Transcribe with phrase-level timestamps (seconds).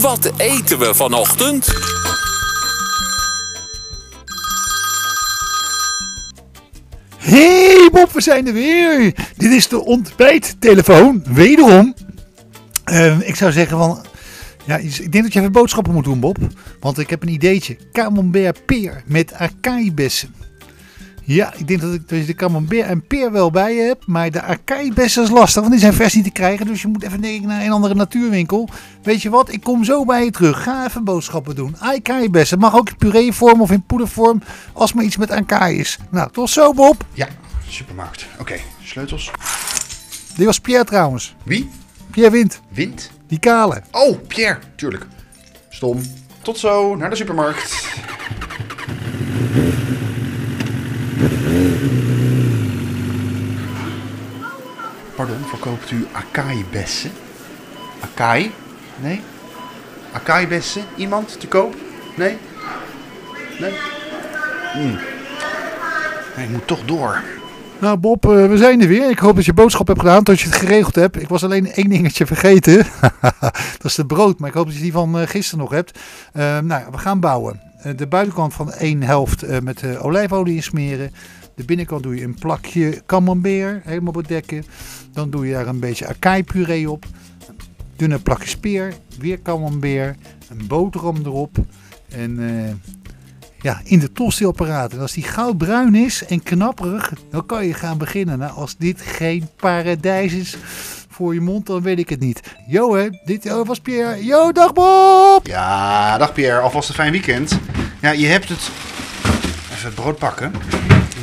[0.00, 1.66] Wat eten we vanochtend?
[7.18, 9.14] Hey Bob, we zijn er weer.
[9.36, 11.94] Dit is de ontbijttelefoon, wederom.
[12.92, 14.04] Uh, ik zou zeggen van,
[14.64, 16.38] ja, ik denk dat je even boodschappen moet doen Bob.
[16.80, 17.76] Want ik heb een ideetje.
[17.92, 20.34] Camembert peer met acai-bessen.
[21.28, 24.02] Ja, ik denk dat ik de camembert en peer wel bij je heb.
[24.06, 26.66] Maar de acai-bessen is lastig, want die zijn vers niet te krijgen.
[26.66, 28.68] Dus je moet even denk ik, naar een andere natuurwinkel.
[29.02, 30.62] Weet je wat, ik kom zo bij je terug.
[30.62, 31.76] Ga even boodschappen doen.
[31.78, 34.42] Acai-bessen mag ook in pureevorm of in poedervorm.
[34.72, 35.98] Als maar iets met acai is.
[36.10, 37.04] Nou, tot zo Bob.
[37.12, 37.28] Ja,
[37.68, 38.26] supermarkt.
[38.38, 39.30] Oké, sleutels.
[40.36, 41.34] Dit was Pierre trouwens.
[41.42, 41.70] Wie?
[42.10, 42.60] Pierre Wind.
[42.68, 43.10] Wind?
[43.28, 43.82] Die kale.
[43.90, 45.06] Oh, Pierre, tuurlijk.
[45.68, 46.00] Stom.
[46.42, 47.84] Tot zo, naar de supermarkt.
[55.16, 57.10] Pardon, verkoopt u acai-bessen?
[58.00, 58.52] Acai?
[59.00, 59.20] Nee?
[60.12, 60.82] Acai-bessen?
[60.96, 61.74] Iemand te koop?
[62.16, 62.36] Nee?
[63.60, 63.72] Nee?
[64.72, 64.98] Hmm.
[66.36, 67.22] Ik moet toch door.
[67.78, 69.10] Nou Bob, uh, we zijn er weer.
[69.10, 71.20] Ik hoop dat je boodschap hebt gedaan, dat je het geregeld hebt.
[71.20, 72.76] Ik was alleen één dingetje vergeten.
[73.78, 75.98] dat is de brood, maar ik hoop dat je die van uh, gisteren nog hebt.
[76.36, 77.60] Uh, nou, we gaan bouwen.
[77.96, 81.12] de buitenkant van één helft met olijfolie insmeren.
[81.56, 84.64] De binnenkant doe je een plakje camembert helemaal bedekken.
[85.12, 87.04] Dan doe je daar een beetje acai puree op.
[87.96, 90.18] Dunne plakje speer, weer camembert,
[90.48, 91.56] een boterham erop.
[92.08, 92.70] En uh,
[93.60, 94.92] ja, in de tostiapparaat.
[94.92, 98.38] En als die goudbruin is en knapperig, dan kan je gaan beginnen.
[98.38, 100.56] Nou, als dit geen paradijs is
[101.08, 102.42] voor je mond, dan weet ik het niet.
[102.66, 104.24] Jo hè, dit was Pierre.
[104.24, 105.46] Jo, dag Bob!
[105.46, 106.60] Ja, dag Pierre.
[106.60, 107.58] Alvast een fijn weekend.
[108.00, 108.70] Ja, je hebt het...
[109.72, 110.52] Even het brood pakken.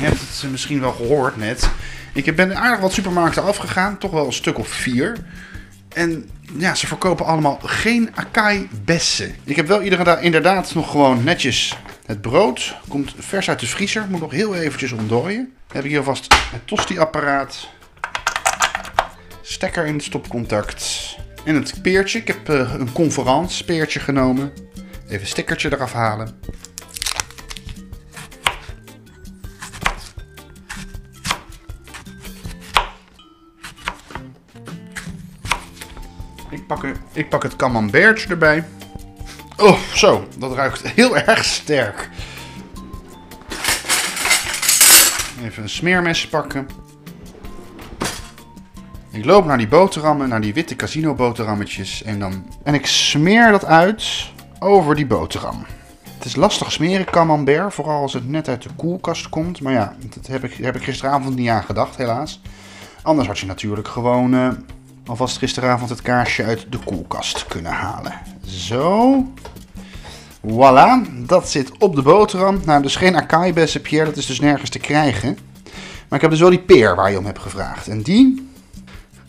[0.00, 1.70] Je hebt het misschien wel gehoord net.
[2.12, 5.16] Ik ben aardig wat supermarkten afgegaan, toch wel een stuk of vier.
[5.88, 9.34] En ja, ze verkopen allemaal geen acai-bessen.
[9.44, 11.76] Ik heb wel iedere inderdaad nog gewoon netjes
[12.06, 12.76] het brood.
[12.88, 15.52] Komt vers uit de vriezer, moet nog heel eventjes ontdooien.
[15.66, 17.68] Dan heb ik hier alvast het tosti-apparaat.
[19.42, 21.16] Stekker in het stopcontact.
[21.44, 22.18] En het peertje.
[22.18, 24.52] Ik heb uh, een conference peertje genomen.
[25.08, 26.40] Even stickertje eraf halen.
[37.12, 38.64] Ik pak, het camembertje erbij.
[39.56, 40.28] Oh, zo.
[40.38, 42.08] Dat ruikt heel erg sterk.
[45.44, 46.68] Even een smeermes pakken.
[49.10, 52.02] Ik loop naar die boterhammen, naar die witte casino boterhammetjes.
[52.02, 55.66] En, dan, en ik smeer dat uit over die boterham.
[56.16, 57.74] Het is lastig smeren, camembert.
[57.74, 59.60] Vooral als het net uit de koelkast komt.
[59.60, 62.40] Maar ja, dat heb ik, heb ik gisteravond niet aan gedacht, helaas.
[63.02, 64.34] Anders had je natuurlijk gewoon...
[64.34, 64.48] Uh,
[65.06, 68.12] alvast gisteravond het kaarsje uit de koelkast kunnen halen.
[68.46, 69.24] Zo.
[70.46, 72.60] Voilà, dat zit op de boterham.
[72.64, 75.38] Nou, dus geen acai-bessen, Pierre, dat is dus nergens te krijgen.
[76.08, 77.88] Maar ik heb dus wel die peer waar je om hebt gevraagd.
[77.88, 78.48] En die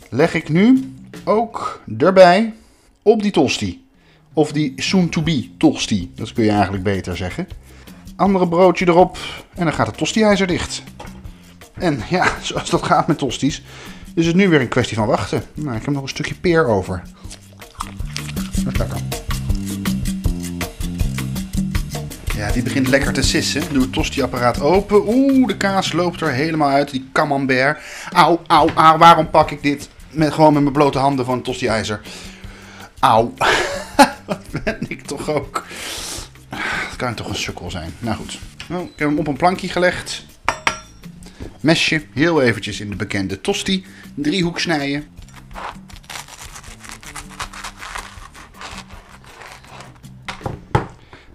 [0.09, 0.93] leg ik nu
[1.23, 2.53] ook erbij
[3.01, 3.85] op die tosti.
[4.33, 7.47] Of die soon-to-be tosti, dat kun je eigenlijk beter zeggen.
[8.15, 9.17] Andere broodje erop
[9.53, 10.83] en dan gaat het tosti-ijzer dicht.
[11.73, 13.63] En ja, zoals dat gaat met tosties,
[14.15, 15.43] is het nu weer een kwestie van wachten.
[15.53, 17.01] Nou, ik heb nog een stukje peer over.
[18.63, 19.01] Dat is.
[22.35, 23.61] Ja, die begint lekker te sissen.
[23.71, 25.07] Doe het tosti-apparaat open.
[25.07, 26.91] Oeh, de kaas loopt er helemaal uit.
[26.91, 27.79] Die camembert.
[28.11, 28.97] Auw, auw, auw.
[28.97, 32.01] Waarom pak ik dit met, gewoon met mijn blote handen van het tosti-ijzer?
[32.99, 33.33] Auw.
[34.25, 35.65] Wat ben ik toch ook.
[36.49, 37.93] Dat kan toch een sukkel zijn.
[37.99, 38.39] Nou goed.
[38.67, 40.25] Nou, ik heb hem op een plankje gelegd.
[41.61, 42.03] Mesje.
[42.13, 43.85] Heel eventjes in de bekende tosti.
[44.15, 45.03] Driehoek snijden.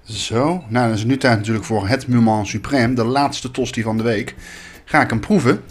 [0.04, 3.96] Zo, nou dan is nu tijd natuurlijk voor het moment suprême, de laatste tosti van
[3.96, 4.34] de week.
[4.84, 5.64] Ga ik hem proeven.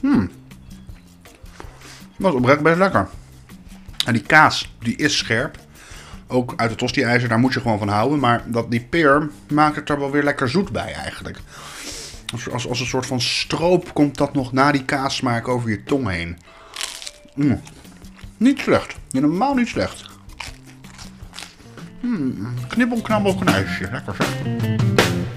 [0.00, 0.30] Hmm.
[2.16, 3.08] Was oprecht best lekker.
[4.06, 5.58] En die kaas, die is scherp.
[6.26, 8.18] Ook uit het tosti-ijzer, daar moet je gewoon van houden.
[8.18, 11.38] Maar dat, die peer maakt het er wel weer lekker zoet bij eigenlijk.
[12.32, 15.82] Als, als, als een soort van stroop komt dat nog na die kaassmaak over je
[15.82, 16.38] tong heen.
[17.34, 17.60] Mm.
[18.36, 18.96] Niet slecht.
[19.10, 20.06] Helemaal niet slecht.
[22.00, 23.88] Hmm, knibbel, knabbel, knuisje.
[23.92, 25.36] Lekker zeg.